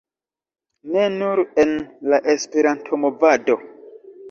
[0.95, 1.77] ne nur en
[2.15, 3.61] la Esperanto-movado